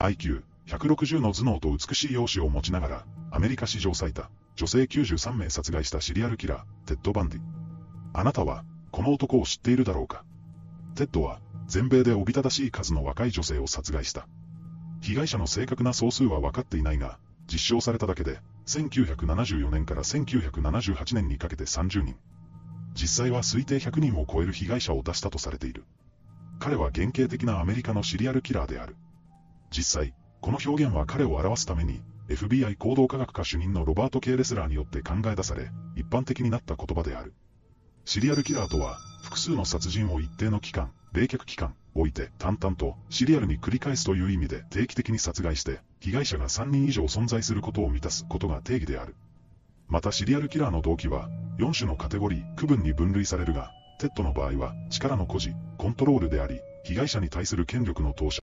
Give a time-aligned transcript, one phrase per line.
[0.00, 7.40] IQ160 の頭脳と美しい容姿を持ちながら、アメリカ史上最多、女性93名殺害したシリアルキラー、テッド・バンディ。
[8.12, 10.22] あなたは、この男を知っているだろうか？
[10.94, 14.28] テッドは、全米でおびただしい数の若い女性を殺害した。
[15.00, 17.18] 被害者の正確な総数は分かっていないが、
[17.52, 22.14] 実証されただけで、1974年から1978年にかけて30人。
[22.94, 25.82] 実際は推定100人を超える被害者を出したとされている。
[26.60, 28.94] 彼は典型的なアメリカのシリアルキラーである。
[29.78, 37.32] 実際、この表現は彼を表すために、FBI 行動科学科主任のロバート・ケイ・レスラーによって考え出され、一般的になった言葉である。
[38.04, 49.14] シリアルキラーとは、複数の殺人を一定の期間、冷却期間、置いて淡々とシリアルに繰り返すという意味で定期的に殺害して、被害者が3人以上存在することを満たすことが定義である。
[49.86, 58.36] またシリアルキラーの動機は、4種のカテゴリー、区分に分類されるが、テッドの場合は、力の誇示、コントロールであり、被害者に対する権力の投射、